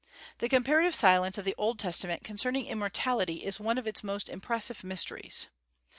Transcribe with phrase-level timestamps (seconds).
[0.39, 4.83] The comparative silence of the Old Testament concerning immortality is one of its most impressive
[4.83, 5.45] mysteries.